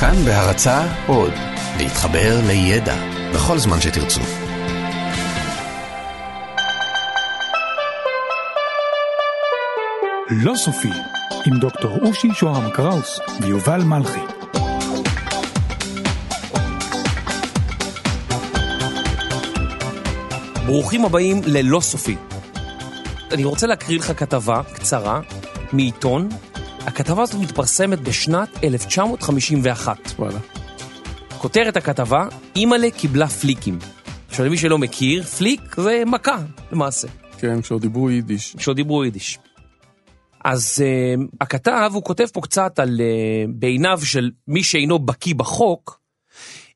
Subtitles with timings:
[0.00, 1.32] כאן בהרצה עוד,
[1.78, 2.96] להתחבר לידע
[3.34, 4.20] בכל זמן שתרצו.
[10.30, 10.90] לא סופי,
[11.46, 14.20] עם דוקטור אושי שוהם קראוס ויובל מלכי.
[20.66, 22.16] ברוכים הבאים ללא סופי.
[23.32, 25.20] אני רוצה להקריא לך כתבה קצרה
[25.72, 26.28] מעיתון.
[26.86, 29.98] הכתבה הזאת מתפרסמת בשנת 1951.
[30.18, 30.38] וואלה.
[31.38, 33.78] כותרת הכתבה, אימא'לה קיבלה פליקים.
[34.28, 36.38] עכשיו למי שלא מכיר, פליק זה מכה
[36.72, 38.56] למעשה, כן, כשעוד דיברו יידיש.
[38.56, 39.38] כשעוד דיברו יידיש.
[40.44, 46.00] אז uh, הכתב, הוא כותב פה קצת על uh, בעיניו של מי שאינו בקיא בחוק,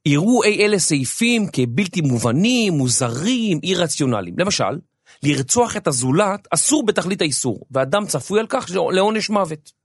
[0.06, 4.34] יראו אי אלה סעיפים כבלתי מובנים, מוזרים, אי רציונליים.
[4.38, 4.78] למשל,
[5.22, 9.79] לרצוח את הזולת אסור בתכלית האיסור, ואדם צפוי על כך לעונש מוות.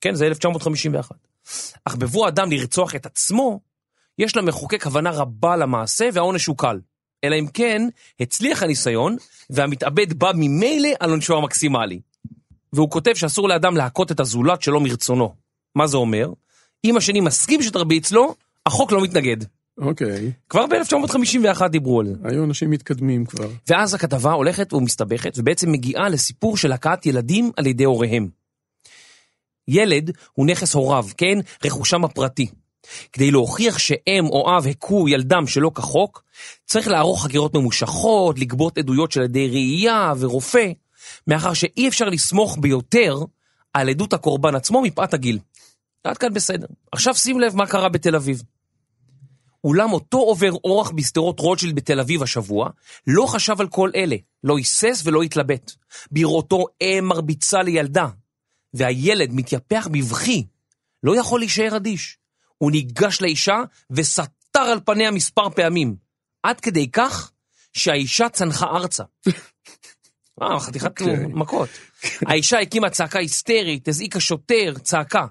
[0.00, 1.16] כן, זה 1951.
[1.84, 3.60] אך בבוא האדם לרצוח את עצמו,
[4.18, 6.80] יש למחוקק הבנה רבה למעשה והעונש הוא קל.
[7.24, 7.82] אלא אם כן,
[8.20, 9.16] הצליח הניסיון,
[9.50, 12.00] והמתאבד בא ממילא על עונשו המקסימלי.
[12.72, 15.34] והוא כותב שאסור לאדם להכות את הזולת שלא מרצונו.
[15.74, 16.30] מה זה אומר?
[16.84, 18.34] אם השני מסכים שתרביץ לו,
[18.66, 19.36] החוק לא מתנגד.
[19.78, 20.32] אוקיי.
[20.48, 22.14] כבר ב-1951 דיברו על זה.
[22.24, 23.48] היו אנשים מתקדמים כבר.
[23.68, 28.28] ואז הכתבה הולכת ומסתבכת, ובעצם מגיעה לסיפור של הכאת ילדים על ידי הוריהם.
[29.68, 31.38] ילד הוא נכס הוריו, כן?
[31.64, 32.46] רכושם הפרטי.
[33.12, 36.22] כדי להוכיח שאם או אב הכו ילדם שלא כחוק,
[36.64, 40.66] צריך לערוך חקירות ממושכות, לגבות עדויות של ידי ראייה ורופא,
[41.26, 43.16] מאחר שאי אפשר לסמוך ביותר
[43.72, 45.38] על עדות הקורבן עצמו מפאת הגיל.
[46.04, 46.66] עד כאן בסדר.
[46.92, 48.42] עכשיו שים לב מה קרה בתל אביב.
[49.64, 52.70] אולם אותו עובר אורח בשדרות רוטשילד בתל אביב השבוע,
[53.06, 55.72] לא חשב על כל אלה, לא היסס ולא התלבט.
[56.10, 58.06] בראותו אם מרביצה לילדה,
[58.74, 60.46] והילד מתייפח בבכי,
[61.02, 62.18] לא יכול להישאר אדיש.
[62.58, 63.56] הוא ניגש לאישה
[63.90, 65.96] וסתר על פניה מספר פעמים,
[66.42, 67.32] עד כדי כך
[67.72, 69.04] שהאישה צנחה ארצה.
[70.42, 71.68] אה, חתיכת מכות.
[72.26, 75.26] האישה הקימה צעקה היסטרית, הזעיקה שוטר, צעקה.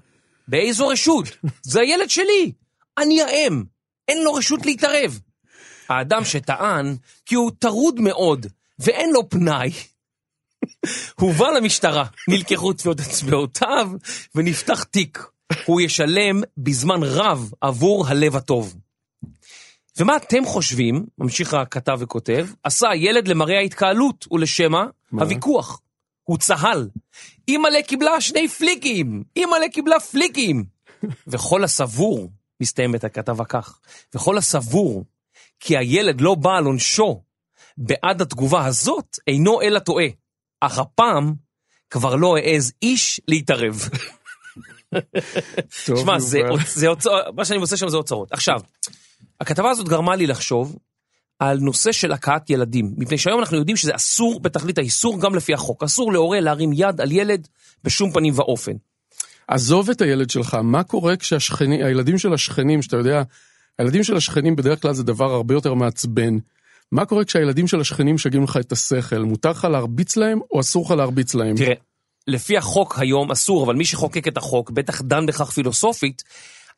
[0.48, 1.26] באיזו רשות?
[1.62, 2.52] זה הילד שלי!
[2.98, 3.64] אני האם!
[4.08, 5.20] אין לו רשות להתערב.
[5.90, 6.96] האדם שטען
[7.26, 8.46] כי הוא טרוד מאוד
[8.80, 9.72] ואין לו פנאי,
[11.16, 13.92] הובא למשטרה, נלקחו טביעות אצבעותיו
[14.36, 15.28] ונפתח תיק.
[15.66, 18.76] הוא ישלם בזמן רב עבור הלב הטוב.
[20.00, 25.24] ומה אתם חושבים, ממשיך הכתב וכותב, עשה הילד למראה ההתקהלות ולשמה מה?
[25.24, 25.82] הוויכוח.
[26.24, 26.90] הוא צהל.
[27.48, 29.24] אימא'לה קיבלה שני פליקים!
[29.36, 30.66] אימא'לה קיבלה פליקים!
[31.28, 32.30] וכל הסבור,
[32.62, 33.80] מסתיימת הכתבה כך,
[34.16, 35.06] וכל הסבור
[35.60, 37.22] כי הילד לא בא על עונשו
[37.78, 40.08] בעד התגובה הזאת, אינו אלא טועה.
[40.62, 41.34] אך הפעם
[41.90, 43.90] כבר לא העז איש להתערב.
[45.70, 46.40] שמע, זה.
[46.68, 48.32] זה אוצרות, מה שאני עושה שם זה אוצרות.
[48.32, 48.60] עכשיו,
[49.42, 50.78] הכתבה הזאת גרמה לי לחשוב
[51.40, 55.54] על נושא של הכאת ילדים, מפני שהיום אנחנו יודעים שזה אסור בתכלית האיסור גם לפי
[55.54, 55.84] החוק.
[55.84, 57.48] אסור להורה להרים יד על ילד
[57.84, 58.72] בשום פנים ואופן.
[59.48, 63.24] עזוב את הילד שלך, מה קורה כשהשכנים, הילדים של השכנים, שאתה יודע,
[63.80, 66.38] הילדים של השכנים בדרך כלל זה דבר הרבה יותר מעצבן.
[66.92, 69.20] מה קורה כשהילדים של השכנים משגעים לך את השכל?
[69.20, 71.56] מותר לך להרביץ להם או אסור לך להרביץ להם?
[71.56, 71.74] תראה,
[72.28, 76.24] לפי החוק היום אסור, אבל מי שחוקק את החוק בטח דן בכך פילוסופית.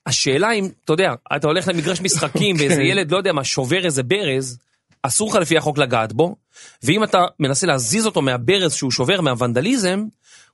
[0.06, 4.04] השאלה אם, אתה יודע, אתה הולך למגרש משחקים ואיזה ילד, לא יודע מה, שובר איזה
[4.04, 4.58] ברז,
[5.04, 6.36] אסור לך לפי החוק לגעת בו,
[6.84, 10.04] ואם אתה מנסה להזיז אותו מהברז שהוא שובר מהוונדליזם,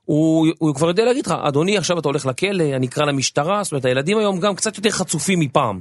[0.04, 3.72] הוא, הוא כבר יודע להגיד לך, אדוני, עכשיו אתה הולך לכלא, אני אקרא למשטרה, זאת
[3.72, 5.80] אומרת, הילדים היום גם קצת יותר חצופים מפעם.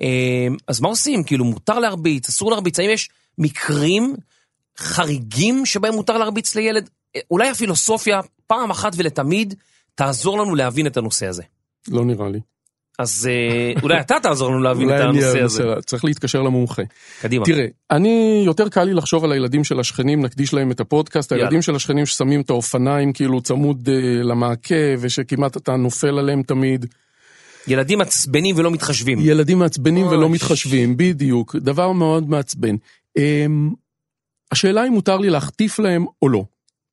[0.00, 1.24] אה, אז מה עושים?
[1.24, 4.14] כאילו, מותר להרביץ, אסור להרביץ, האם יש מקרים
[4.78, 6.90] חריגים שבהם מותר להרביץ לילד?
[7.16, 9.54] אה, אולי הפילוסופיה, פעם אחת ולתמיד,
[9.94, 11.42] תעזור לנו להבין את הנושא הזה.
[11.88, 12.40] לא נראה לי.
[12.98, 15.62] אז אה, אולי אתה תעזור לנו להבין את הנושא הזה.
[15.86, 16.82] צריך להתקשר למומחה.
[17.20, 17.44] קדימה.
[17.44, 21.44] תראה, אני, יותר קל לי לחשוב על הילדים של השכנים, נקדיש להם את הפודקאסט, יאללה.
[21.44, 26.86] הילדים של השכנים ששמים את האופניים כאילו צמוד אה, למעקה, ושכמעט אתה נופל עליהם תמיד.
[27.68, 29.18] ילדים עצבנים ולא מתחשבים.
[29.20, 32.76] ילדים מעצבנים ולא מתחשבים, בדיוק, דבר מאוד מעצבן.
[33.16, 33.70] אמ,
[34.52, 36.44] השאלה אם מותר לי להחטיף להם או לא.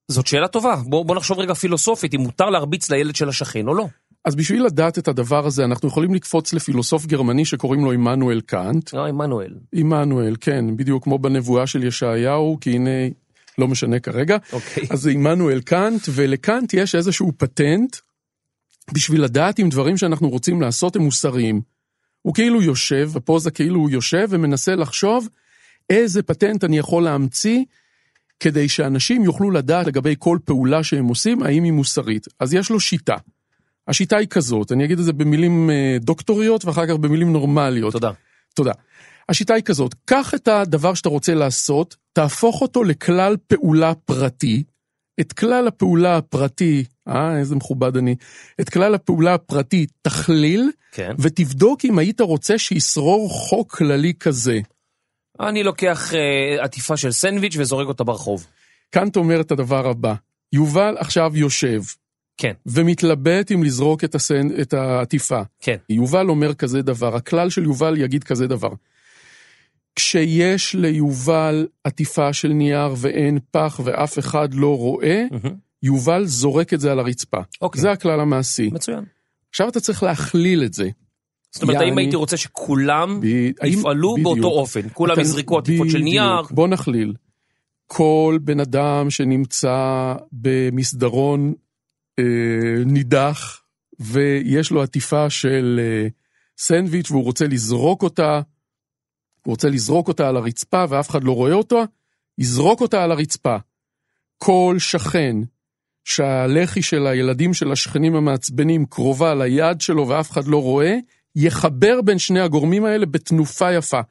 [0.08, 0.76] זאת שאלה טובה.
[0.86, 3.88] בוא, בוא נחשוב רגע פילוסופית, אם מותר להרביץ לילד של השכן או לא.
[4.26, 8.94] אז בשביל לדעת את הדבר הזה, אנחנו יכולים לקפוץ לפילוסוף גרמני שקוראים לו עמנואל קאנט.
[8.94, 9.54] לא, עמנואל.
[9.74, 12.90] עמנואל, כן, בדיוק כמו בנבואה של ישעיהו, כי הנה,
[13.58, 14.38] לא משנה כרגע.
[14.54, 14.84] אוקיי.
[14.90, 17.96] אז זה עמנואל קאנט, ולקאנט יש איזשהו פטנט
[18.94, 21.62] בשביל לדעת אם דברים שאנחנו רוצים לעשות הם מוסריים.
[22.22, 25.28] הוא כאילו יושב, בפוזה כאילו הוא יושב ומנסה לחשוב
[25.90, 27.64] איזה פטנט אני יכול להמציא
[28.40, 32.28] כדי שאנשים יוכלו לדעת לגבי כל פעולה שהם עושים, האם היא מוסרית.
[32.40, 33.16] אז יש לו שיטה.
[33.88, 37.94] השיטה היא כזאת, אני אגיד את זה במילים אה, דוקטוריות ואחר כך במילים נורמליות.
[37.94, 38.12] תודה.
[38.54, 38.72] תודה.
[39.30, 44.64] השיטה היא כזאת, קח את הדבר שאתה רוצה לעשות, תהפוך אותו לכלל פעולה פרטי,
[45.20, 48.16] את כלל הפעולה הפרטי, אה, איזה מכובד אני,
[48.62, 51.12] את כלל הפעולה הפרטי תכליל, כן.
[51.20, 54.60] ותבדוק אם היית רוצה שישרור חוק כללי כזה.
[55.40, 58.48] אני לוקח אה, עטיפה של סנדוויץ' וזורק אותה ברחוב.
[58.90, 60.14] קאנט אומר את הדבר הבא,
[60.54, 61.82] יובל עכשיו יושב
[62.42, 65.42] כן, ומתלבט אם לזרוק את, הסן, את העטיפה.
[65.60, 65.76] כן.
[65.90, 68.70] יובל אומר כזה דבר, הכלל של יובל יגיד כזה דבר.
[69.96, 75.24] כשיש ליובל עטיפה של נייר ואין פח ואף אחד לא רואה.
[75.84, 77.42] יובל זורק את זה על הרצפה.
[77.62, 77.82] אוקיי.
[77.82, 78.70] זה הכלל המעשי.
[78.74, 79.04] מצוין.
[79.50, 80.90] עכשיו אתה צריך להכליל את זה.
[81.52, 83.20] זאת אומרת, האם הייתי רוצה שכולם
[83.64, 84.16] יפעלו.
[84.24, 84.82] באותו אופן?
[84.94, 85.98] כולם יזרקו עטיפות של.
[86.00, 86.42] נייר?
[86.52, 87.14] בוא נכליל.
[87.88, 91.54] כל בן אדם שנמצא במסדרון
[92.20, 93.62] אה, נידח
[94.00, 96.08] ויש לו עטיפה של אה,
[96.58, 98.42] סנדוויץ' והוא רוצה לזרוק אותה,
[99.46, 101.84] הוא רוצה לזרוק אותה על הרצפה ואף אחד לא רואה אותו,
[102.38, 103.56] יזרוק אותה על הרצפה.
[104.38, 105.36] כל שכן
[106.04, 110.98] שהלחי של הילדים של השכנים המעצבנים קרובה ליד שלו ואף אחד לא רואה,
[111.36, 114.02] יחבר בין שני הגורמים האלה בתנופה יפה.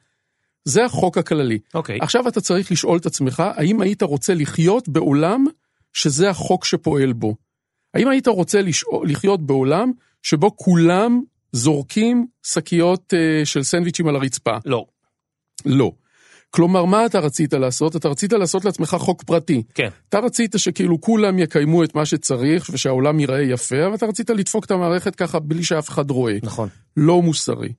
[0.65, 1.59] זה החוק הכללי.
[1.73, 1.97] אוקיי.
[2.01, 5.45] עכשיו אתה צריך לשאול את עצמך, האם היית רוצה לחיות בעולם
[5.93, 7.35] שזה החוק שפועל בו?
[7.93, 9.91] האם היית רוצה לשאול, לחיות בעולם
[10.23, 14.57] שבו כולם זורקים שקיות אה, של סנדוויצ'ים על הרצפה?
[14.65, 14.85] לא.
[15.65, 15.91] לא.
[16.49, 17.95] כלומר, מה אתה רצית לעשות?
[17.95, 19.63] אתה רצית לעשות לעצמך חוק פרטי.
[19.73, 19.89] כן.
[20.09, 24.65] אתה רצית שכאילו כולם יקיימו את מה שצריך ושהעולם ייראה יפה, אבל אתה רצית לדפוק
[24.65, 26.37] את המערכת ככה בלי שאף אחד רואה.
[26.43, 26.69] נכון.
[26.97, 27.69] לא מוסרי.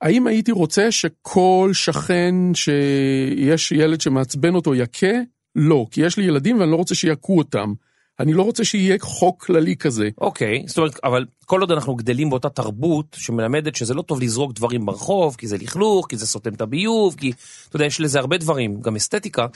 [0.00, 5.16] האם הייתי רוצה שכל שכן שיש ילד שמעצבן אותו יכה?
[5.56, 7.72] לא, כי יש לי ילדים ואני לא רוצה שיכו אותם.
[8.20, 10.08] אני לא רוצה שיהיה חוק כללי כזה.
[10.18, 14.52] אוקיי, זאת אומרת, אבל כל עוד אנחנו גדלים באותה תרבות שמלמדת שזה לא טוב לזרוק
[14.52, 17.32] דברים ברחוב, כי זה לכלוך, כי זה סותם את הביוב, כי,
[17.68, 19.46] אתה יודע, יש לזה הרבה דברים, גם אסתטיקה.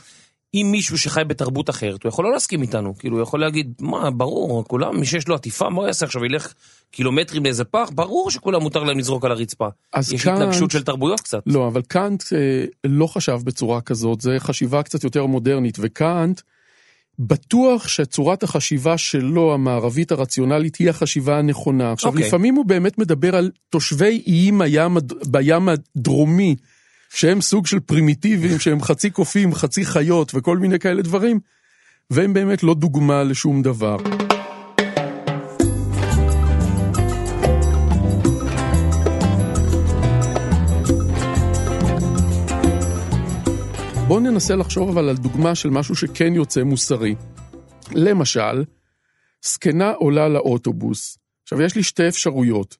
[0.54, 4.10] אם מישהו שחי בתרבות אחרת, הוא יכול לא להסכים איתנו, כאילו, הוא יכול להגיד, מה,
[4.10, 6.54] ברור, כולם, מי שיש לו עטיפה, מה הוא יעשה עכשיו, ילך
[6.90, 7.90] קילומטרים לאיזה פח?
[7.94, 9.68] ברור שכולם מותר להם לזרוק על הרצפה.
[9.92, 11.42] אז יש כאן- התנגשות של תרבויות קצת.
[11.46, 16.40] לא, אבל קאנט אה, לא חשב בצורה כזאת, זה חשיבה קצת יותר מודרנית, וקאנט
[17.22, 21.92] בטוח שצורת החשיבה שלו, המערבית הרציונלית, היא החשיבה הנכונה.
[21.92, 22.26] עכשיו, אוקיי.
[22.26, 24.96] לפעמים הוא באמת מדבר על תושבי איים הים,
[25.26, 26.56] בים הדרומי,
[27.10, 31.40] שהם סוג של פרימיטיביים, שהם חצי קופים, חצי חיות וכל מיני כאלה דברים,
[32.10, 33.96] והם באמת לא דוגמה לשום דבר.
[44.10, 47.14] בואו ננסה לחשוב אבל על דוגמה של משהו שכן יוצא מוסרי.
[47.92, 48.64] למשל,
[49.44, 51.18] זקנה עולה לאוטובוס.
[51.42, 52.76] עכשיו, יש לי שתי אפשרויות.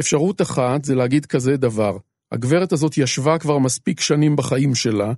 [0.00, 1.96] אפשרות אחת זה להגיד כזה דבר,
[2.32, 5.12] הגברת הזאת ישבה כבר מספיק שנים בחיים שלה,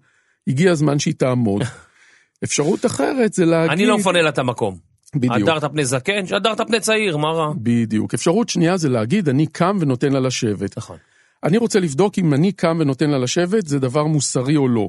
[0.48, 1.62] הגיע הזמן שהיא תעמוד.
[2.44, 3.72] אפשרות אחרת זה להגיד...
[3.72, 4.78] אני לא מפנה לה את המקום.
[5.14, 5.48] בדיוק.
[5.48, 7.52] הדרת פני זקן, הדרת פני צעיר, מה רע?
[7.56, 8.14] בדיוק.
[8.14, 10.78] אפשרות שנייה זה להגיד, אני קם ונותן לה לשבת.
[10.78, 10.96] נכון.
[11.44, 14.88] אני רוצה לבדוק אם אני קם ונותן לה לשבת, זה דבר מוסרי או לא.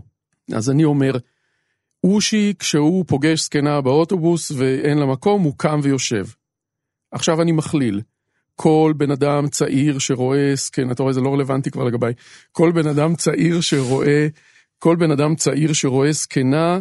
[0.56, 1.12] אז אני אומר,
[2.04, 6.26] אושי, כשהוא פוגש זקנה באוטובוס ואין לה מקום, הוא קם ויושב.
[7.12, 8.02] עכשיו אני מכליל.
[8.56, 12.14] כל בן אדם צעיר שרואה זקנה, אתה רואה, זה לא רלוונטי כבר לגביי.
[12.52, 14.28] כל בן אדם צעיר שרואה,
[14.80, 16.80] כל בן אדם צעיר שרואה זקנה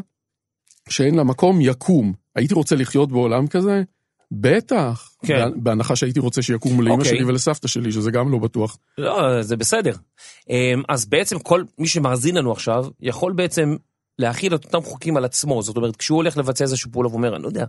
[0.88, 2.12] שאין לה מקום, יקום.
[2.36, 3.82] הייתי רוצה לחיות בעולם כזה?
[4.30, 5.10] בטח.
[5.26, 5.48] כן.
[5.56, 7.08] בהנחה שהייתי רוצה שיקומו לאמא אוקיי.
[7.08, 8.78] שלי ולסבתא שלי, שזה גם לא בטוח.
[8.98, 9.94] לא, זה בסדר.
[10.50, 13.76] אמ, אז בעצם כל מי שמאזין לנו עכשיו, יכול בעצם
[14.18, 15.62] להכיל את אותם חוקים על עצמו.
[15.62, 17.64] זאת אומרת, כשהוא הולך לבצע איזשהו פעולה ואומר, אני לא יודע,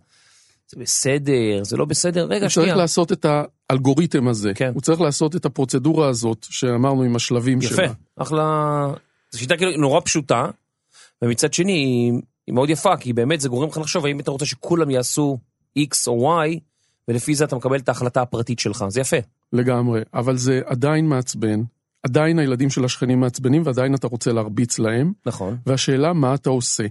[0.67, 2.67] זה בסדר, זה לא בסדר, רגע, הוא שנייה.
[2.67, 3.25] צריך לעשות את
[3.69, 4.51] האלגוריתם הזה.
[4.55, 4.71] כן.
[4.73, 7.93] הוא צריך לעשות את הפרוצדורה הזאת שאמרנו עם השלבים יפה, שלה.
[8.15, 8.87] אחלה.
[9.31, 10.45] זו שיטה כאילו נורא פשוטה,
[11.21, 12.13] ומצד שני היא,
[12.47, 15.37] היא מאוד יפה, כי באמת זה גורם לך לחשוב האם אתה רוצה שכולם יעשו
[15.77, 16.59] X או Y,
[17.07, 19.17] ולפי זה אתה מקבל את ההחלטה הפרטית שלך, זה יפה.
[19.53, 20.01] לגמרי.
[20.13, 21.61] אבל זה עדיין מעצבן.
[22.03, 25.13] עדיין הילדים של השכנים מעצבנים ועדיין אתה רוצה להרביץ להם.
[25.25, 25.57] נכון.
[25.65, 26.83] והשאלה מה אתה עושה.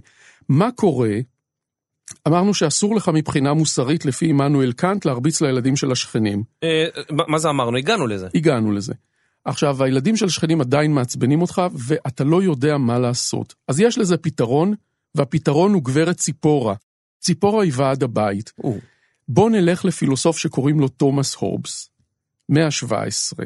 [0.49, 1.17] מה קורה?
[2.27, 6.43] אמרנו שאסור לך מבחינה מוסרית לפי עמנואל קאנט להרביץ לילדים של השכנים.
[6.63, 7.77] אה, מה מה זה אמרנו?
[7.77, 8.27] הגענו לזה.
[8.35, 8.93] הגענו לזה.
[9.45, 13.55] עכשיו, הילדים של השכנים עדיין מעצבנים אותך, ואתה לא יודע מה לעשות.
[13.67, 14.73] אז יש לזה פתרון,
[15.15, 16.75] והפתרון הוא גברת ציפורה.
[17.19, 18.53] ציפורה היא ועד הבית.
[18.63, 18.77] או,
[19.27, 21.89] בוא נלך לפילוסוף שקוראים לו תומאס הובס,
[22.49, 23.43] מאה ה-17,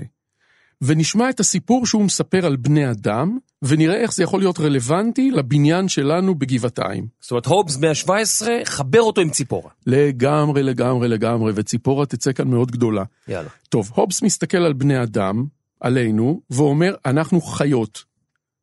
[0.82, 5.88] ונשמע את הסיפור שהוא מספר על בני אדם, ונראה איך זה יכול להיות רלוונטי לבניין
[5.88, 7.08] שלנו בגבעתיים.
[7.22, 9.72] זאת אומרת, הובס 117, חבר אותו עם ציפורה.
[9.88, 13.03] לגמרי, לגמרי, לגמרי, וציפורה תצא כאן מאוד גדולה.
[13.27, 13.50] יאללה.
[13.70, 15.46] טוב, הובס מסתכל על בני אדם,
[15.80, 18.03] עלינו, ואומר, אנחנו חיות.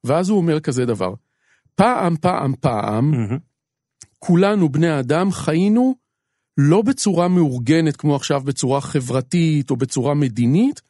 [0.05, 1.15] ואז הוא אומר כזה דבר,
[1.75, 3.39] פעם, פעם, פעם, מהמם.
[4.21, 5.95] כולנו, בני האדם, חיינו
[6.57, 10.81] לא בצורה מאורגנת כמו עכשיו בצורה חברתית או בצורה מדינית,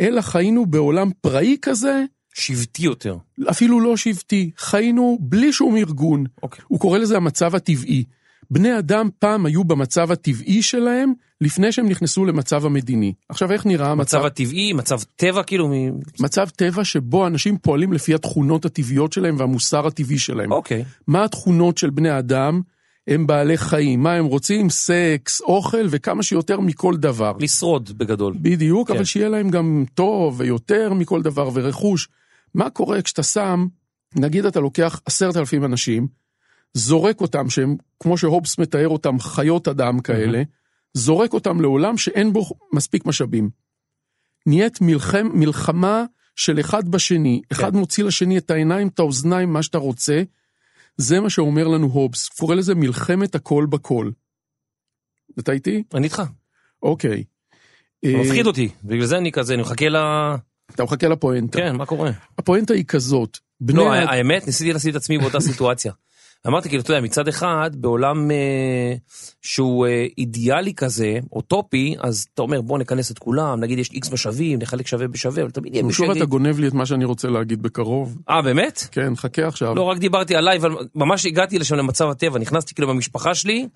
[0.00, 3.16] אלא חיינו בעולם פראי כזה, שבטי יותר.
[3.50, 6.24] אפילו לא שבטי, חיינו בלי שום ארגון.
[6.42, 6.64] אוקיי.
[6.68, 8.04] הוא קורא לזה המצב הטבעי.
[8.50, 13.12] בני אדם פעם היו במצב הטבעי שלהם לפני שהם נכנסו למצב המדיני.
[13.28, 14.18] עכשיו, איך נראה המצב?
[14.18, 15.72] מצב הטבעי, מצב טבע, כאילו, מ...
[16.20, 20.52] מצב טבע שבו אנשים פועלים לפי התכונות הטבעיות שלהם והמוסר הטבעי שלהם.
[20.52, 20.84] אוקיי.
[21.06, 22.60] מה התכונות של בני אדם?
[23.06, 24.02] הם בעלי חיים.
[24.02, 24.70] מה הם רוצים?
[24.70, 27.32] סקס, אוכל וכמה שיותר מכל דבר.
[27.40, 28.34] לשרוד בגדול.
[28.40, 28.94] בדיוק, כן.
[28.94, 32.08] אבל שיהיה להם גם טוב ויותר מכל דבר ורכוש.
[32.54, 33.66] מה קורה כשאתה שם,
[34.16, 36.06] נגיד אתה לוקח עשרת אלפים אנשים,
[36.74, 40.42] זורק אותם, שהם, כמו שהובס מתאר אותם, חיות אדם כאלה,
[40.94, 43.50] זורק אותם לעולם שאין בו מספיק משאבים.
[44.46, 46.04] נהיית מלחם, מלחמה
[46.36, 50.22] של אחד בשני, אחד מוציא לשני את העיניים, את האוזניים, מה שאתה רוצה,
[50.96, 54.10] זה מה שאומר לנו הובס, קורא לזה מלחמת הכל בכל.
[55.38, 55.82] אתה איתי?
[55.94, 56.22] אני איתך.
[56.82, 57.24] אוקיי.
[58.04, 59.96] זה אה, מפחיד אותי, בגלל זה אני כזה, אני מחכה ל...
[60.74, 61.58] אתה מחכה לפואנטה.
[61.58, 62.10] כן, מה קורה?
[62.38, 65.92] הפואנטה היא כזאת, לא, האמת, ניסיתי לשים את עצמי באותה סיטואציה.
[66.46, 68.94] אמרתי, כאילו, אתה יודע, מצד אחד, בעולם אה,
[69.42, 74.12] שהוא אה, אידיאלי כזה, אוטופי, אז אתה אומר, בוא נכנס את כולם, נגיד יש איקס
[74.12, 76.24] משאבים, נחלק שווה בשווה, אבל תמיד יהיה מישהו שוב אתה.
[76.24, 78.18] גונב לי את מה שאני רוצה להגיד בקרוב.
[78.30, 78.88] אה, באמת?
[78.92, 79.74] כן, חכה עכשיו.
[79.74, 83.68] לא, רק דיברתי עליי, אבל ממש הגעתי לשם למצב הטבע, נכנסתי כאילו במשפחה שלי,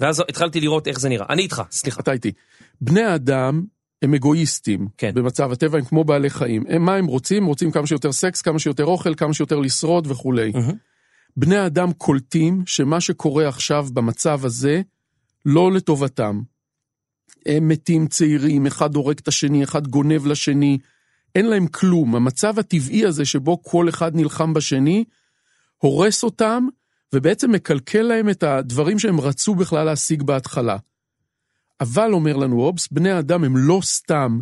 [0.00, 1.26] ואז התחלתי לראות איך זה נראה.
[1.30, 2.00] אני איתך, סליחה.
[2.00, 2.32] אתה איתי.
[2.80, 3.62] בני האדם
[4.02, 5.10] הם אגואיסטים כן.
[5.14, 6.64] במצב הטבע, הם כמו בעלי חיים.
[6.68, 7.46] הם, מה הם רוצים?
[7.46, 10.52] רוצים כמה שיותר סקס, כמה שיותר אוכל, כמה שיותר לשרוד וכולי.
[10.54, 10.93] מהמם.
[11.36, 14.82] בני האדם קולטים שמה שקורה עכשיו במצב הזה
[15.46, 16.40] לא לטובתם.
[17.46, 20.78] הם מתים צעירים, אחד הורג את השני, אחד גונב לשני,
[21.34, 22.14] אין להם כלום.
[22.14, 25.04] המצב הטבעי הזה שבו כל אחד נלחם בשני,
[25.78, 26.68] הורס אותם,
[27.12, 30.76] ובעצם מקלקל להם את הדברים שהם רצו בכלל להשיג בהתחלה.
[31.80, 34.40] אבל, אומר לנו אובס, בני האדם הם לא סתם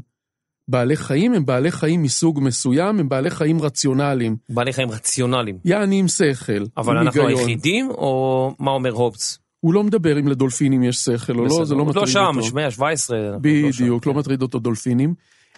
[0.68, 4.36] בעלי חיים, הם בעלי חיים מסוג מסוים, הם בעלי חיים רציונליים.
[4.48, 5.58] בעלי חיים רציונליים.
[5.64, 7.40] יעני עם שכל, אבל עם אנחנו היגיון.
[7.40, 9.38] היחידים, או מה אומר הובס?
[9.60, 12.54] הוא לא מדבר אם לדולפינים יש שכל או לא, זה לא מטריד לא שם, אותו.
[12.54, 13.18] 117.
[13.18, 13.82] אנחנו לא שם.
[13.82, 15.14] בדיוק, לא מטריד אותו דולפינים.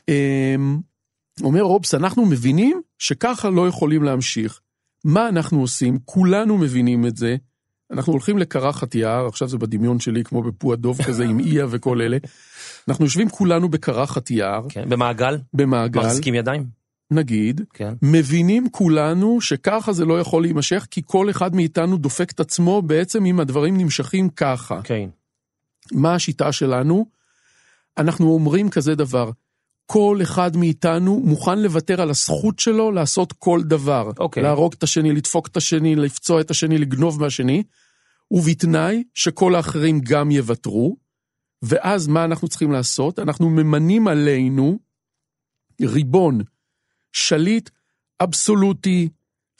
[0.08, 0.78] אמ,
[1.42, 4.60] אומר רובס, אנחנו מבינים שככה לא יכולים להמשיך.
[5.04, 5.98] מה אנחנו עושים?
[6.04, 7.36] כולנו מבינים את זה.
[7.94, 12.00] אנחנו הולכים לקרחת יער, עכשיו זה בדמיון שלי, כמו בפוע דוב כזה עם איה וכל
[12.00, 12.16] אלה.
[12.88, 16.66] אנחנו יושבים כולנו בקרחת יער, כן, במעגל, במעגל, מחזיקים ידיים.
[17.10, 17.94] נגיד, כן.
[18.02, 23.26] מבינים כולנו שככה זה לא יכול להימשך, כי כל אחד מאיתנו דופק את עצמו בעצם
[23.26, 24.80] אם הדברים נמשכים ככה.
[24.84, 25.08] כן.
[25.92, 27.06] מה השיטה שלנו?
[27.98, 29.30] אנחנו אומרים כזה דבר,
[29.86, 34.10] כל אחד מאיתנו מוכן לוותר על הזכות שלו לעשות כל דבר.
[34.18, 34.42] אוקיי.
[34.42, 37.62] להרוג את השני, לדפוק את השני, לפצוע את השני, לגנוב מהשני,
[38.34, 40.96] ובתנאי שכל האחרים גם יוותרו.
[41.62, 43.18] ואז מה אנחנו צריכים לעשות?
[43.18, 44.78] אנחנו ממנים עלינו
[45.80, 46.40] ריבון,
[47.12, 47.70] שליט
[48.20, 49.08] אבסולוטי,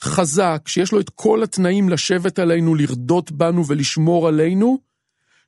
[0.03, 4.79] חזק, שיש לו את כל התנאים לשבת עלינו, לרדות בנו ולשמור עלינו,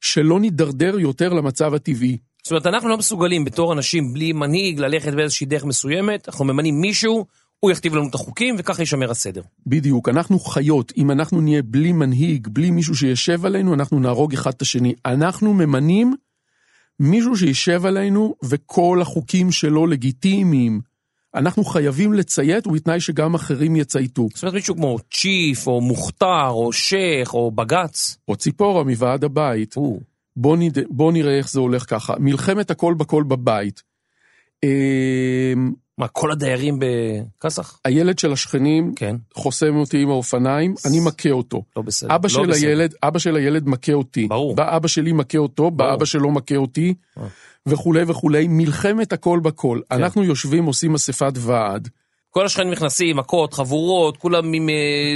[0.02, 2.18] שלא נידרדר יותר למצב הטבעי.
[2.44, 6.82] זאת אומרת, אנחנו לא מסוגלים בתור אנשים בלי מנהיג ללכת באיזושהי דרך מסוימת, אנחנו ממנים
[6.82, 7.26] מישהו,
[7.60, 9.42] הוא יכתיב לנו את החוקים, וככה יישמר הסדר.
[9.68, 14.52] בדיוק, אנחנו חיות, אם אנחנו נהיה בלי מנהיג, בלי מישהו שישב עלינו, אנחנו נהרוג אחד
[14.54, 14.94] את השני.
[15.06, 16.14] אנחנו ממנים
[17.00, 20.82] מישהו שישב עלינו, וכל החוקים שלו לגיטימיים.
[21.36, 24.28] אנחנו חייבים לציית, ובתנאי שגם אחרים יצייתו.
[24.34, 28.18] זאת אומרת, מישהו כמו צ'יף, או מוכתר, או שייח, או בג"ץ.
[28.28, 29.74] או ציפורה מוועד הבית.
[29.74, 30.02] הוא.
[30.36, 30.78] בוא, נד...
[30.90, 32.14] בוא נראה איך זה הולך ככה.
[32.20, 33.84] מלחמת הכל בכל בבית.
[35.98, 37.80] מה, כל הדיירים בכסח?
[37.86, 41.64] הילד של השכנים כן, חוסם אותי עם האופניים, אני מכה אותו.
[41.78, 42.16] לא בסדר.
[42.16, 42.68] אבא לא של בסדר.
[42.68, 44.28] הילד, אבא של הילד מכה אותי.
[44.28, 44.56] ברור.
[44.56, 45.94] בא אבא שלי מכה אותו, בא.
[45.94, 47.24] אבא שלו מכה אותי, אה.
[47.66, 48.48] וכולי וכולי.
[48.50, 49.80] מלחמת הכל בכל.
[49.90, 49.96] כן.
[49.96, 51.88] אנחנו יושבים, עושים אספת ועד.
[52.30, 54.76] כל השכנים נכנסים, מכות, חבורות, כולם עם אה,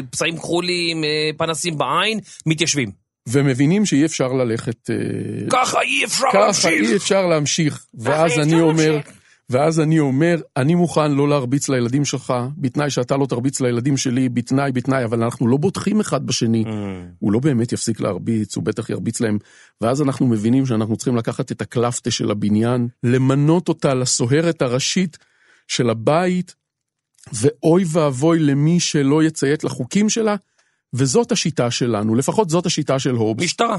[0.10, 2.92] פצעים כחולים, אה, פנסים בעין, מתיישבים.
[3.30, 4.90] ומבינים שאי אפשר ללכת...
[4.90, 4.96] אה,
[5.50, 6.90] ככה אי אפשר ככה להמשיך.
[6.90, 7.86] אי אפשר להמשיך.
[7.94, 9.21] ואז אי אני אפשר אומר, להמשיך.
[9.52, 14.30] ואז אני אומר, אני מוכן לא להרביץ לילדים שלך, בתנאי שאתה לא תרביץ לילדים שלי,
[14.30, 16.64] בתנאי, בתנאי, אבל אנחנו לא בוטחים אחד בשני.
[16.64, 16.68] Mm.
[17.20, 19.38] הוא לא באמת יפסיק להרביץ, הוא בטח ירביץ להם.
[19.82, 25.18] ואז אנחנו מבינים שאנחנו צריכים לקחת את הקלפטה של הבניין, למנות אותה לסוהרת הראשית
[25.68, 26.56] של הבית,
[27.34, 30.36] ואוי ואבוי למי שלא יציית לחוקים שלה,
[30.94, 33.44] וזאת השיטה שלנו, לפחות זאת השיטה של הובס.
[33.44, 33.78] משטרה.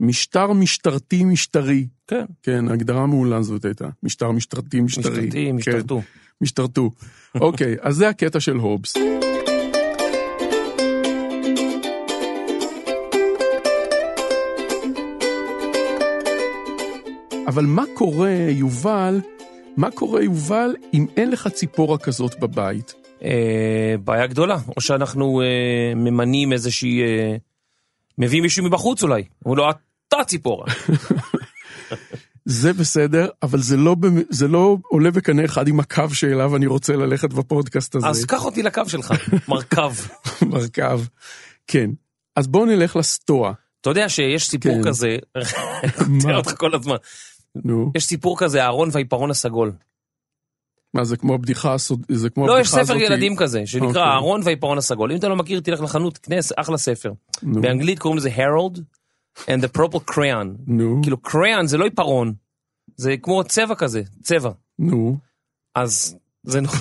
[0.00, 1.86] משטר משטרתי משטרי.
[2.06, 2.24] כן.
[2.42, 3.88] כן, הגדרה מעולה זאת הייתה.
[4.02, 5.10] משטר משטרתי משטרי.
[5.10, 6.02] משטרתי, כן, משטרתו.
[6.40, 6.90] משטרתו.
[7.40, 8.96] אוקיי, אז זה הקטע של הובס.
[17.46, 19.20] אבל מה קורה, יובל,
[19.76, 22.94] מה קורה, יובל, אם אין לך ציפורה כזאת בבית?
[23.24, 24.58] אה, בעיה גדולה.
[24.76, 27.02] או שאנחנו אה, ממנים איזושהי...
[27.02, 27.36] אה,
[28.18, 29.24] מביאים מישהו מבחוץ אולי.
[29.44, 29.70] הוא לא,
[30.14, 30.66] אתה ציפורה.
[32.44, 33.96] זה בסדר, אבל זה לא,
[34.30, 38.06] זה לא עולה בקנה אחד עם הקו שאליו אני רוצה ללכת בפודקאסט הזה.
[38.06, 39.14] אז קח אותי לקו שלך,
[39.48, 39.92] מרכב.
[40.42, 41.00] מרכב.
[41.70, 41.90] כן.
[42.36, 43.52] אז בואו נלך לסטואה.
[43.80, 44.88] אתה יודע שיש סיפור כן.
[44.88, 45.16] כזה?
[46.22, 46.96] תראה אותך כל הזמן.
[47.64, 49.72] נו, יש סיפור כזה, אהרון והעיפרון הסגול.
[50.94, 52.06] מה זה כמו הבדיחה הסוד...
[52.08, 53.00] זה כמו לא, יש ספר הזאתי?
[53.00, 54.02] ילדים כזה, שנקרא אוקיי.
[54.02, 55.12] אהרון והעיפרון הסגול.
[55.12, 57.12] אם אתה לא מכיר, תלך לחנות, כנס, אחלה ספר.
[57.42, 58.84] נו, באנגלית קוראים לזה הרולד
[59.46, 60.46] and the purple crayon.
[60.66, 62.32] נו, כאילו קריין זה לא עיפרון,
[62.96, 64.50] זה כמו צבע כזה, צבע.
[64.78, 65.16] נו.
[65.74, 66.76] אז זה נורא...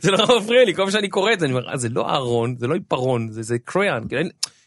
[0.00, 2.08] זה נורא מפריע לי, כל פעם שאני קורא את זה, אני אומר, "אה, זה לא
[2.08, 4.08] אהרון, זה לא עיפרון, זה, זה קריין.
[4.08, 4.22] כאילו,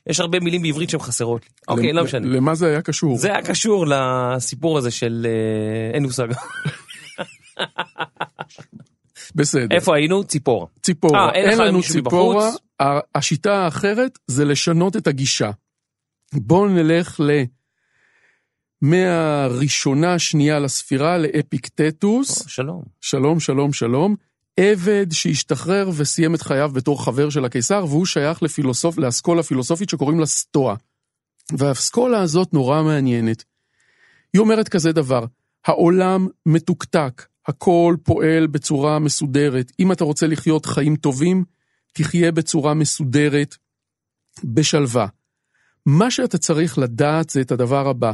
[0.10, 1.50] יש הרבה מילים בעברית שהן חסרות לי.
[1.68, 2.28] אוקיי, לא משנה.
[2.28, 3.18] למה זה היה קשור?
[3.18, 5.28] זה היה קשור לסיפור הזה של...
[5.30, 6.28] אה, אין מושג.
[9.36, 9.76] בסדר.
[9.76, 10.24] איפה היינו?
[10.24, 10.66] ציפורה.
[10.82, 11.26] ציפורה.
[11.30, 12.50] אה, אין לנו ציפורה.
[13.16, 15.52] השיטה האחרת זה לשנות את הגישה.
[16.34, 17.44] בואו נלך ל...
[18.82, 22.48] מהראשונה השנייה לספירה לאפיקטטוס.
[22.48, 22.84] שלום.
[23.02, 24.16] שלום, שלום, שלום.
[24.60, 30.20] עבד שהשתחרר וסיים את חייו בתור חבר של הקיסר, והוא שייך לפילוסוף, לאסכולה פילוסופית שקוראים
[30.20, 30.76] לה סטואה.
[31.58, 33.44] והאסכולה הזאת נורא מעניינת.
[34.34, 35.26] היא אומרת כזה דבר,
[35.66, 39.72] העולם מתוקתק, הכל פועל בצורה מסודרת.
[39.80, 41.44] אם אתה רוצה לחיות חיים טובים,
[41.94, 43.56] תחיה בצורה מסודרת,
[44.44, 45.08] בשלווה.
[45.86, 48.12] מה שאתה צריך לדעת זה את הדבר הבא.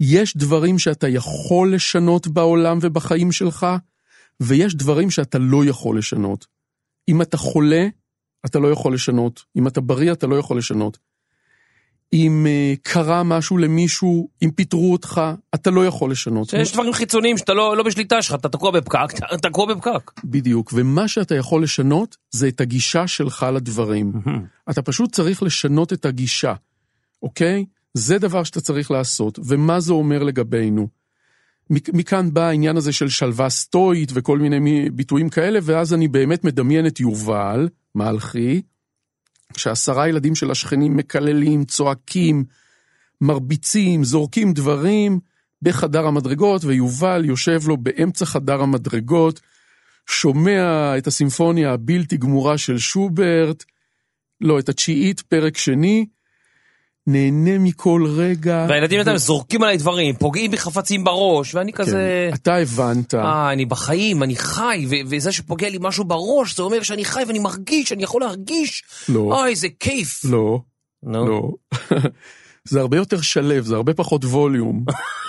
[0.00, 3.66] יש דברים שאתה יכול לשנות בעולם ובחיים שלך,
[4.40, 6.46] ויש דברים שאתה לא יכול לשנות.
[7.08, 7.88] אם אתה חולה,
[8.46, 9.44] אתה לא יכול לשנות.
[9.56, 10.98] אם אתה בריא, אתה לא יכול לשנות.
[12.12, 15.20] אם uh, קרה משהו למישהו, אם פיטרו אותך,
[15.54, 16.52] אתה לא יכול לשנות.
[16.52, 20.10] יש דברים חיצוניים שאתה לא לא בשליטה שלך, אתה תקוע בפקק, אתה תקוע בפקק.
[20.24, 24.12] בדיוק, ומה שאתה יכול לשנות זה את הגישה שלך לדברים.
[24.70, 26.54] אתה פשוט צריך לשנות את הגישה,
[27.22, 27.64] אוקיי?
[27.94, 30.88] זה דבר שאתה צריך לעשות, ומה זה אומר לגבינו?
[31.70, 36.08] מכ- מכאן בא העניין הזה של שלווה סטואית וכל מיני מי- ביטויים כאלה, ואז אני
[36.08, 38.62] באמת מדמיין את יובל, מלכי,
[39.56, 42.44] שעשרה ילדים של השכנים מקללים, צועקים,
[43.20, 45.20] מרביצים, זורקים דברים
[45.62, 49.40] בחדר המדרגות, ויובל יושב לו באמצע חדר המדרגות,
[50.06, 53.64] שומע את הסימפוניה הבלתי גמורה של שוברט,
[54.40, 56.06] לא, את התשיעית, פרק שני,
[57.06, 58.66] נהנה מכל רגע.
[58.68, 62.28] והילדים האלה זורקים עליי דברים, פוגעים בחפצים בראש, ואני כזה...
[62.30, 63.14] כן, אתה הבנת.
[63.14, 67.22] אה, אני בחיים, אני חי, ו- וזה שפוגע לי משהו בראש, זה אומר שאני חי
[67.26, 68.82] ואני מרגיש, אני יכול להרגיש.
[69.08, 70.24] לא, אוי, איזה כיף.
[70.24, 70.60] לא.
[71.06, 71.50] לא.
[72.68, 74.84] זה הרבה יותר שלב, זה הרבה פחות ווליום.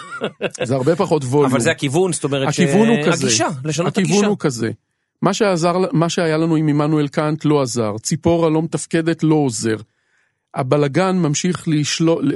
[0.64, 1.52] זה הרבה פחות ווליום.
[1.52, 3.28] אבל זה הכיוון, זאת אומרת, הכיוון הוא ש- כזה.
[3.28, 4.28] הגישה, לשנות את הכיוון הגישה.
[4.28, 4.72] הוא כזה.
[5.22, 9.76] מה, שעזר, מה שהיה לנו עם עמנואל קאנט לא עזר, ציפורה לא מתפקדת לא עוזר.
[10.54, 12.32] הבלגן ממשיך לשלול,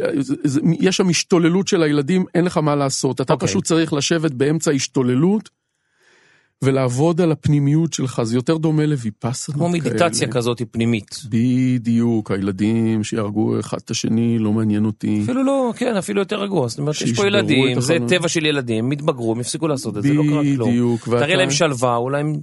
[0.80, 3.22] יש שם השתוללות של הילדים, אין לך מה לעשות.
[3.22, 3.48] אתה אוקיי.
[3.48, 5.50] פשוט צריך לשבת באמצע השתוללות
[6.62, 9.56] ולעבוד על הפנימיות שלך, זה יותר דומה לויפאסנה.
[9.56, 10.28] כמו מדיטציה.
[10.28, 11.16] כזאת פנימית.
[11.30, 15.22] בדיוק, הילדים שיהרגו אחד את השני, לא מעניין אותי.
[15.24, 16.68] אפילו לא, כן, אפילו יותר רגוע.
[16.68, 17.98] זאת אומרת, יש פה ילדים, זה.
[18.08, 20.70] טבע של ילדים, הם יתבגרו, הם יפסיקו לעשות את זה, לא קרה כלום.
[20.70, 21.26] בדיוק, ואתה...
[21.26, 22.40] תראה להם שלווה, אולי הם...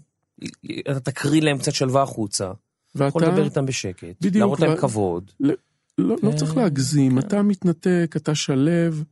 [0.90, 2.50] אתה תקרין להם קצת שלווה החוצה.
[2.96, 3.32] יכול ואתה...
[3.32, 5.30] לדבר איתם בשקט, בדיוק, להראות להם ו- כבוד.
[5.40, 5.54] לא,
[5.98, 9.04] לא כן, צריך להגזים, אתה מתנתק, אתה שלב,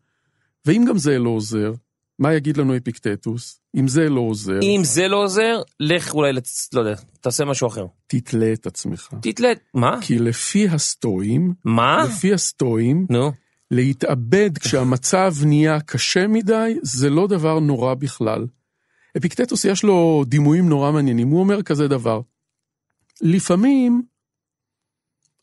[0.66, 1.72] ואם גם זה לא עוזר,
[2.18, 3.60] מה יגיד לנו אפיקטטוס?
[3.76, 7.66] אם זה לא עוזר, אם זה לא עוזר, לך אולי, לצ- לא יודע, תעשה משהו
[7.68, 7.86] אחר.
[8.06, 9.08] תתלה את עצמך.
[9.22, 9.98] תתלה, מה?
[10.02, 12.04] כי לפי הסטואים, מה?
[12.04, 13.32] לפי הסטואים, נו,
[13.70, 18.46] להתאבד כשהמצב נהיה קשה מדי, זה לא דבר נורא בכלל.
[19.16, 22.20] אפיקטטוס יש לו דימויים נורא מעניינים, הוא אומר כזה דבר.
[23.20, 24.02] לפעמים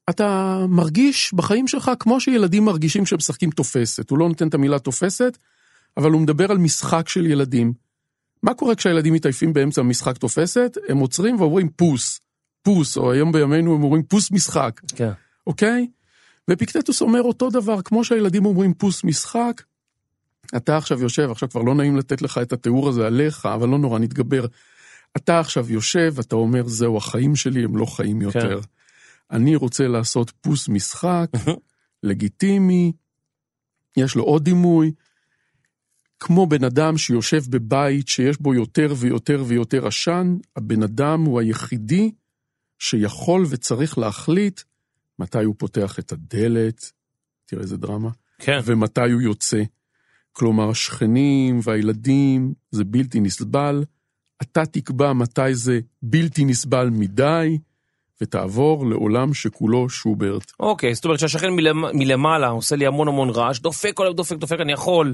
[0.09, 4.09] אתה מרגיש בחיים שלך כמו שילדים מרגישים כשהם משחקים תופסת.
[4.09, 5.37] הוא לא נותן את המילה תופסת,
[5.97, 7.73] אבל הוא מדבר על משחק של ילדים.
[8.43, 10.77] מה קורה כשהילדים מתעייפים באמצע משחק תופסת?
[10.89, 12.19] הם עוצרים ואומרים פוס,
[12.61, 14.81] פוס, או היום בימינו הם אומרים פוס משחק.
[14.95, 15.11] כן.
[15.47, 15.87] אוקיי?
[16.49, 19.61] ופיקטטוס אומר אותו דבר, כמו שהילדים אומרים פוס משחק,
[20.55, 23.77] אתה עכשיו יושב, עכשיו כבר לא נעים לתת לך את התיאור הזה עליך, אבל לא
[23.77, 24.45] נורא, נתגבר.
[25.17, 28.59] אתה עכשיו יושב, אתה אומר, זהו, החיים שלי הם לא חיים יותר.
[29.31, 31.29] אני רוצה לעשות פוס משחק,
[32.03, 32.91] לגיטימי,
[33.97, 34.91] יש לו עוד דימוי,
[36.19, 42.11] כמו בן אדם שיושב בבית שיש בו יותר ויותר ויותר עשן, הבן אדם הוא היחידי
[42.79, 44.61] שיכול וצריך להחליט
[45.19, 46.91] מתי הוא פותח את הדלת,
[47.45, 48.59] תראה איזה דרמה, כן.
[48.65, 49.63] ומתי הוא יוצא.
[50.31, 53.83] כלומר, השכנים והילדים זה בלתי נסבל,
[54.41, 57.57] אתה תקבע מתי זה בלתי נסבל מדי,
[58.21, 60.51] ותעבור לעולם שכולו שוברט.
[60.59, 64.37] אוקיי, זאת אומרת שהשכן מלמ- מלמעלה עושה לי המון המון רעש, דופק כל היום, דופק,
[64.37, 65.13] דופק, אני יכול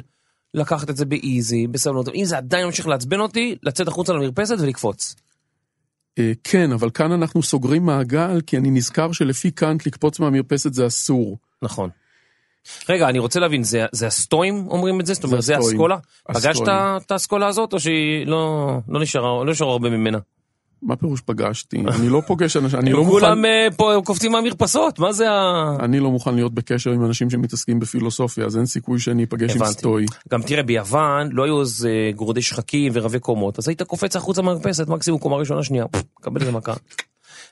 [0.53, 2.07] לקחת את זה באיזי, בסבלנות.
[2.15, 5.15] אם זה עדיין ממשיך לעצבן אותי, לצאת החוצה למרפסת ולקפוץ.
[6.19, 10.87] אה, כן, אבל כאן אנחנו סוגרים מעגל, כי אני נזכר שלפי קאנט לקפוץ מהמרפסת זה
[10.87, 11.37] אסור.
[11.61, 11.89] נכון.
[12.89, 15.13] רגע, אני רוצה להבין, זה, זה הסטואים אומרים את זה?
[15.13, 15.55] זאת אומרת, זה.
[15.55, 15.97] האסכולה?
[16.33, 16.67] פגשת.
[17.05, 20.17] את האסכולה הזאת, או שהיא לא, לא נשארה, לא נשארה הרבה ממנה?
[20.85, 21.77] מה פירוש פגשתי?
[21.77, 23.11] אני לא פוגש אנשים, אני לא מוכן...
[23.11, 25.75] כולם אה, פה קופצים מהמרפסות, מה זה ה...
[25.79, 29.65] אני לא מוכן להיות בקשר עם אנשים שמתעסקים בפילוסופיה, אז אין סיכוי שאני אפגש עם.
[29.65, 30.05] סטוי.
[30.29, 34.87] גם תראה, ביוון לא היו איזה גורדי שחקים ורבי קומות, אז היית קופץ החוצה מהמרפסת,
[34.87, 35.85] מקסימום קומה ראשונה שנייה,
[36.21, 36.73] קבל איזה מכה.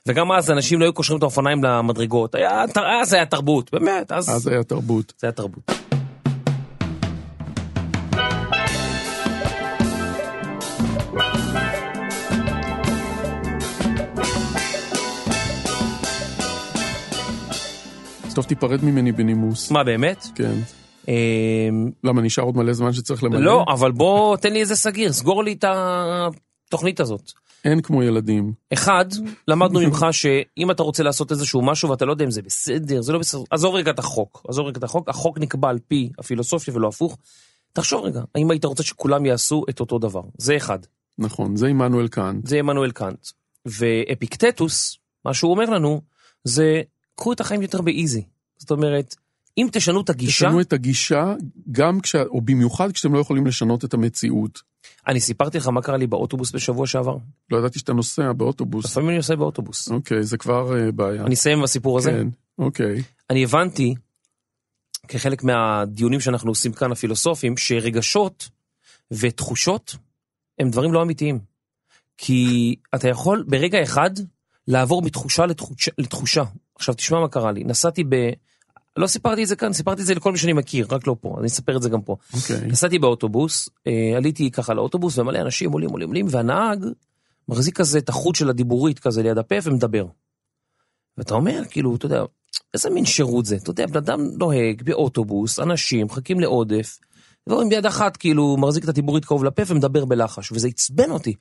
[0.08, 2.64] וגם אז אנשים לא היו קושרים את האופניים למדרגות, היה,
[3.02, 5.12] אז היה תרבות, באמת, אז, אז היה תרבות.
[5.18, 5.70] זה היה תרבות.
[18.34, 19.70] טוב, תיפרד ממני בנימוס.
[19.70, 20.26] מה באמת?
[20.34, 20.54] כן.
[21.08, 23.40] אמ, למה, נשאר עוד מלא זמן שצריך למלא?
[23.40, 25.64] לא, אבל בוא תן לי איזה סגיר, סגור לי את
[26.68, 27.32] התוכנית הזאת.
[27.64, 28.52] אין כמו ילדים.
[28.72, 29.04] אחד,
[29.48, 33.12] למדנו ממך שאם אתה רוצה לעשות איזשהו משהו ואתה לא יודע אם זה בסדר, זה
[33.12, 36.74] לא בסדר, עזוב רגע את החוק, עזוב רגע את החוק, החוק נקבע על פי הפילוסופיה
[36.76, 37.18] ולא הפוך.
[37.72, 40.22] תחשוב רגע, האם היית רוצה שכולם יעשו את אותו דבר?
[40.38, 40.78] זה אחד.
[41.18, 42.46] נכון, זה עמנואל קאנט.
[42.46, 43.26] זה עמנואל קאנט.
[43.66, 46.00] ואפיקטטוס, מה שהוא אומר לנו,
[46.44, 46.82] זה
[47.14, 48.22] קחו את החיים יותר באיזי.
[48.58, 49.14] זאת אומרת,
[49.58, 51.34] אם תשנו את הגישה, תשנו את הגישה,
[51.72, 52.14] גם כש...
[52.14, 54.62] או במיוחד כשאתם לא יכולים לשנות את המציאות.
[55.08, 57.16] אני סיפרתי לך מה קרה לי באוטובוס בשבוע שעבר.
[57.50, 58.84] לא ידעתי שאתה נוסע באוטובוס.
[58.84, 59.88] לפעמים אני נוסע באוטובוס.
[59.90, 61.22] אוקיי, זה כבר אה, בעיה.
[61.22, 62.10] אני אסיים עם הסיפור הזה.
[62.10, 63.02] כן, אוקיי.
[63.30, 63.94] אני הבנתי,
[65.08, 68.48] כחלק מהדיונים שאנחנו עושים כאן הפילוסופים, שרגשות
[69.10, 69.96] ותחושות
[70.58, 71.38] הם דברים לא אמיתיים.
[72.16, 74.10] כי אתה יכול ברגע אחד
[74.68, 75.90] לעבור מתחושה לתחושה.
[75.98, 76.42] לתחושה.
[76.74, 78.14] עכשיו תשמע מה קרה לי, נסעתי ב...
[78.96, 81.36] לא סיפרתי את זה כאן, סיפרתי את זה לכל מי שאני מכיר, רק לא פה,
[81.38, 82.16] אני אספר את זה גם פה.
[82.34, 82.66] אוקיי.
[82.66, 86.84] נסעתי באוטובוס, אה, עליתי ככה לאוטובוס ומלא אנשים עולים עולים עולים, והנהג
[87.48, 90.06] מחזיק כזה את החוט של הדיבורית כזה ליד הפה ומדבר.
[91.18, 92.24] ואתה אומר, כאילו, אתה יודע,
[92.74, 93.56] איזה מין שירות זה?
[93.56, 96.98] אתה יודע, בן אדם נוהג באוטובוס, אנשים מחכים לעודף,
[97.48, 101.34] ורואים ביד אחת כאילו מחזיק את הדיבורית קרוב לפה ומדבר בלחש, וזה עצבן אותי.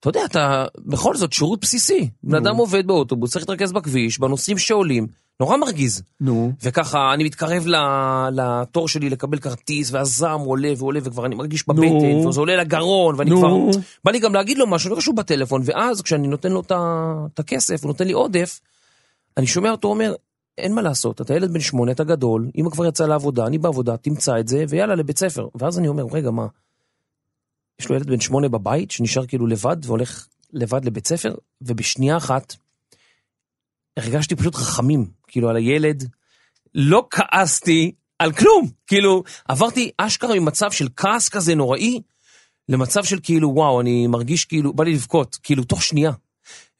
[0.00, 2.10] אתה יודע, אתה, בכל זאת, שירות בסיסי.
[2.22, 5.06] בן אדם עובד באוטובוס, צריך להתרכז בכביש, בנוסעים שעולים,
[5.40, 6.02] נורא מרגיז.
[6.20, 7.66] נו, וככה אני מתקרב
[8.32, 12.26] לתור שלי לקבל כרטיס, והזעם עולה ועולה, וכבר אני מרגיש בבטן.
[12.28, 13.38] וזה עולה לגרון, ואני נו.
[13.38, 13.80] כבר...
[14.04, 17.82] בא לי גם להגיד לו משהו, לא קשור בטלפון, ואז כשאני נותן לו את הכסף,
[17.82, 18.60] הוא נותן לי עודף,
[19.36, 20.14] אני שומע אותו אומר,
[20.58, 23.96] אין מה לעשות, אתה ילד בן שמונה, אתה גדול, אמא כבר יצאה לעבודה, אני בעבודה,
[23.96, 25.48] תמצא את זה, ויאללה, לבית ספר.
[25.54, 26.46] ואז אני אומר, רגע, מה?
[27.80, 32.56] יש לו ילד בן שמונה בבית, שנשאר כאילו לבד, והולך לבד לבית ספר, ובשנייה אחת,
[33.98, 36.08] הרגשתי פשוט רחמים, כאילו, על הילד.
[36.74, 42.00] לא כעסתי על כלום, כאילו, עברתי אשכרה ממצב של כעס כזה נוראי,
[42.68, 46.12] למצב של כאילו, וואו, אני מרגיש כאילו, בא לי לבכות, כאילו, תוך שנייה.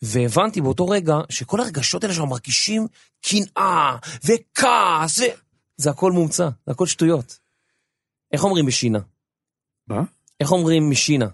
[0.03, 2.87] והבנתי באותו רגע שכל הרגשות האלה שאנחנו מרגישים
[3.21, 5.23] קנאה וכעס, ו...
[5.77, 7.39] זה הכל מומצא, זה הכל שטויות.
[8.33, 8.99] איך אומרים משינה?
[9.87, 10.03] מה?
[10.41, 11.27] איך אומרים משינה?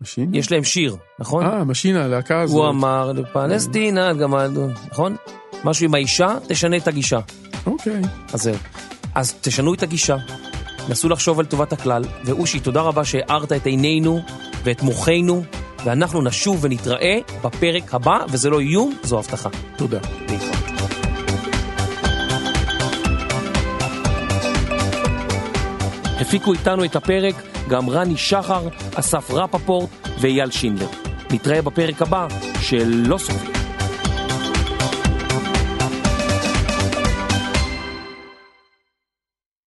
[0.00, 0.38] משינה?
[0.38, 1.46] יש להם שיר, נכון?
[1.46, 2.56] אה, משינה, הלהקה הזאת.
[2.56, 4.50] הוא אמר לפלסטינה, גמל,
[4.90, 5.16] נכון?
[5.64, 7.18] משהו עם האישה, תשנה את הגישה.
[7.66, 8.02] אוקיי.
[8.32, 8.54] אז זהו.
[9.14, 10.16] אז תשנו את הגישה,
[10.88, 14.20] נסו לחשוב על טובת הכלל, ואושי, תודה רבה שהארת את עינינו
[14.64, 15.42] ואת מוחנו,
[15.84, 19.48] ואנחנו נשוב ונתראה בפרק הבא, וזה לא איום, זו הבטחה.
[19.76, 19.98] תודה.
[20.28, 20.55] להתראות.
[26.26, 27.34] הפיקו איתנו את הפרק
[27.68, 29.88] גם רני שחר, אסף רפפורט
[30.20, 30.86] ואייל שינדלר.
[31.30, 32.26] נתראה בפרק הבא
[32.60, 33.55] של לא סופי.